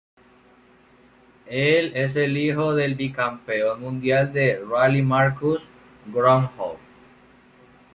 [1.45, 5.61] Él es el hijo del bicampeón mundial de rally Marcus
[6.11, 6.79] Grönholm.